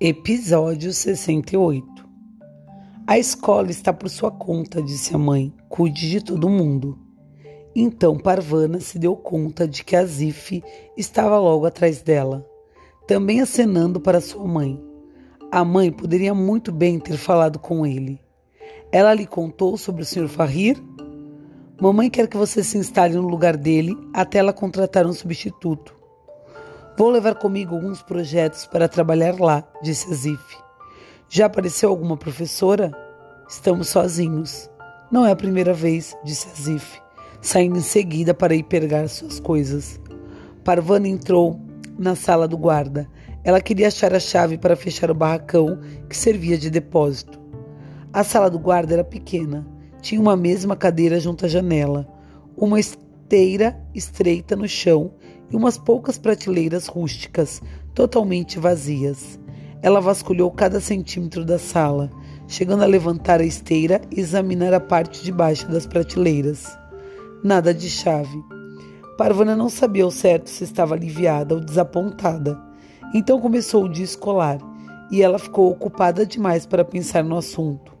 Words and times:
Episódio 0.00 0.92
68 0.92 2.08
A 3.04 3.18
escola 3.18 3.68
está 3.68 3.92
por 3.92 4.08
sua 4.08 4.30
conta, 4.30 4.80
disse 4.80 5.12
a 5.12 5.18
mãe. 5.18 5.52
Cuide 5.68 6.08
de 6.08 6.22
todo 6.22 6.48
mundo. 6.48 6.96
Então 7.74 8.16
Parvana 8.16 8.78
se 8.78 8.96
deu 8.96 9.16
conta 9.16 9.66
de 9.66 9.82
que 9.82 9.96
Azif 9.96 10.62
estava 10.96 11.36
logo 11.40 11.66
atrás 11.66 12.00
dela, 12.00 12.46
também 13.08 13.40
acenando 13.40 13.98
para 13.98 14.20
sua 14.20 14.46
mãe. 14.46 14.80
A 15.50 15.64
mãe 15.64 15.90
poderia 15.90 16.32
muito 16.32 16.70
bem 16.70 17.00
ter 17.00 17.16
falado 17.16 17.58
com 17.58 17.84
ele. 17.84 18.20
Ela 18.92 19.12
lhe 19.12 19.26
contou 19.26 19.76
sobre 19.76 20.02
o 20.02 20.06
Sr. 20.06 20.28
Farrir? 20.28 20.80
Mamãe 21.80 22.08
quer 22.08 22.28
que 22.28 22.36
você 22.36 22.62
se 22.62 22.78
instale 22.78 23.16
no 23.16 23.26
lugar 23.26 23.56
dele 23.56 23.98
até 24.14 24.38
ela 24.38 24.52
contratar 24.52 25.04
um 25.04 25.12
substituto. 25.12 25.97
Vou 26.98 27.10
levar 27.10 27.36
comigo 27.36 27.76
alguns 27.76 28.02
projetos 28.02 28.66
para 28.66 28.88
trabalhar 28.88 29.38
lá, 29.38 29.62
disse 29.80 30.10
Azif. 30.10 30.42
Já 31.28 31.46
apareceu 31.46 31.90
alguma 31.90 32.16
professora? 32.16 32.90
Estamos 33.48 33.86
sozinhos. 33.86 34.68
Não 35.08 35.24
é 35.24 35.30
a 35.30 35.36
primeira 35.36 35.72
vez, 35.72 36.16
disse 36.24 36.48
Azif, 36.48 37.00
saindo 37.40 37.78
em 37.78 37.82
seguida 37.82 38.34
para 38.34 38.52
ir 38.52 38.64
pegar 38.64 39.08
suas 39.08 39.38
coisas. 39.38 40.00
Parvana 40.64 41.06
entrou 41.06 41.60
na 41.96 42.16
sala 42.16 42.48
do 42.48 42.58
guarda. 42.58 43.08
Ela 43.44 43.60
queria 43.60 43.86
achar 43.86 44.12
a 44.12 44.18
chave 44.18 44.58
para 44.58 44.74
fechar 44.74 45.08
o 45.08 45.14
barracão 45.14 45.78
que 46.08 46.16
servia 46.16 46.58
de 46.58 46.68
depósito. 46.68 47.38
A 48.12 48.24
sala 48.24 48.50
do 48.50 48.58
guarda 48.58 48.94
era 48.94 49.04
pequena. 49.04 49.64
Tinha 50.02 50.20
uma 50.20 50.36
mesma 50.36 50.74
cadeira 50.74 51.20
junto 51.20 51.44
à 51.44 51.48
janela, 51.48 52.08
uma 52.56 52.80
esteira 52.80 53.80
estreita 53.94 54.56
no 54.56 54.66
chão 54.66 55.12
e 55.50 55.56
umas 55.56 55.78
poucas 55.78 56.18
prateleiras 56.18 56.86
rústicas, 56.86 57.62
totalmente 57.94 58.58
vazias. 58.58 59.38
Ela 59.82 60.00
vasculhou 60.00 60.50
cada 60.50 60.80
centímetro 60.80 61.44
da 61.44 61.58
sala, 61.58 62.10
chegando 62.46 62.82
a 62.82 62.86
levantar 62.86 63.40
a 63.40 63.44
esteira 63.44 64.00
e 64.10 64.20
examinar 64.20 64.74
a 64.74 64.80
parte 64.80 65.22
de 65.22 65.32
baixo 65.32 65.68
das 65.68 65.86
prateleiras. 65.86 66.66
Nada 67.42 67.72
de 67.72 67.88
chave. 67.88 68.42
Parvana 69.16 69.56
não 69.56 69.68
sabia 69.68 70.04
ao 70.04 70.10
certo 70.10 70.50
se 70.50 70.64
estava 70.64 70.94
aliviada 70.94 71.54
ou 71.54 71.60
desapontada. 71.60 72.58
Então 73.14 73.40
começou 73.40 73.84
o 73.84 73.88
dia 73.88 74.04
escolar 74.04 74.58
e 75.10 75.22
ela 75.22 75.38
ficou 75.38 75.70
ocupada 75.70 76.26
demais 76.26 76.66
para 76.66 76.84
pensar 76.84 77.24
no 77.24 77.36
assunto. 77.36 77.96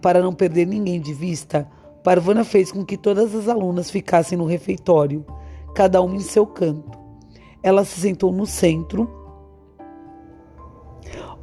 Para 0.00 0.20
não 0.20 0.32
perder 0.32 0.66
ninguém 0.66 1.00
de 1.00 1.12
vista, 1.12 1.68
Parvana 2.04 2.44
fez 2.44 2.70
com 2.70 2.84
que 2.84 2.96
todas 2.96 3.34
as 3.34 3.48
alunas 3.48 3.90
ficassem 3.90 4.38
no 4.38 4.44
refeitório 4.44 5.24
cada 5.76 6.00
uma 6.00 6.16
em 6.16 6.20
seu 6.20 6.46
canto. 6.46 6.98
Ela 7.62 7.84
se 7.84 8.00
sentou 8.00 8.32
no 8.32 8.46
centro, 8.46 9.06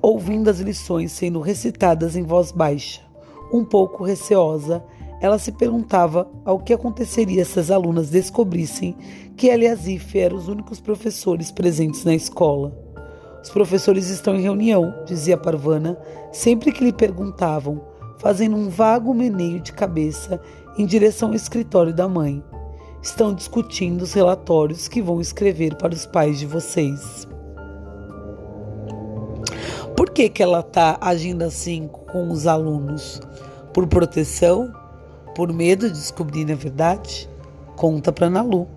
ouvindo 0.02 0.50
as 0.50 0.59
lições 0.59 1.12
sendo 1.12 1.40
recitadas 1.40 2.16
em 2.16 2.23
voz 2.23 2.52
baixa. 2.52 3.00
Um 3.53 3.64
pouco 3.64 4.03
receosa, 4.03 4.84
ela 5.22 5.38
se 5.38 5.52
perguntava 5.52 6.28
ao 6.44 6.58
que 6.58 6.73
aconteceria 6.73 7.45
se 7.45 7.59
as 7.59 7.70
alunas 7.70 8.09
descobrissem 8.09 8.98
que 9.38 9.52
ela 9.52 9.66
e 9.66 9.67
a 9.67 9.75
Zif 9.75 10.17
eram 10.17 10.36
os 10.36 10.47
únicos 10.47 10.80
professores 10.80 11.52
presentes 11.52 12.03
na 12.03 12.16
escola. 12.16 12.75
Os 13.44 13.52
professores 13.52 14.09
estão 14.09 14.36
em 14.36 14.42
reunião, 14.42 14.92
dizia 15.06 15.38
Parvana, 15.38 15.95
sempre 16.31 16.72
que 16.72 16.84
lhe 16.84 16.92
perguntavam, 16.92 17.80
fazendo 18.18 18.56
um 18.56 18.68
vago 18.68 19.14
meneio 19.14 19.59
de 19.59 19.72
cabeça 19.73 20.42
em 20.75 20.88
direção 20.88 21.30
ao 21.30 21.36
escritório 21.36 21.94
da 21.94 22.08
mãe 22.08 22.44
estão 23.04 23.34
discutindo 23.34 24.02
os 24.02 24.14
relatórios 24.14 24.88
que 24.88 25.02
vão 25.02 25.20
escrever 25.20 25.76
para 25.76 25.94
os 25.94 26.06
pais 26.06 26.40
de 26.40 26.46
vocês. 26.46 27.28
Por 29.96 30.09
que, 30.09 30.30
que 30.30 30.42
ela 30.42 30.62
está 30.62 30.98
agindo 31.02 31.44
assim 31.44 31.88
com 31.88 32.31
os 32.31 32.48
alunos? 32.48 33.22
Por 33.74 33.86
proteção? 33.88 34.74
Por 35.36 35.52
medo 35.52 35.88
de 35.88 35.94
descobrir 35.94 36.50
a 36.52 36.56
verdade? 36.56 37.30
Conta 37.75 38.12
para 38.12 38.30
Nalu. 38.30 38.68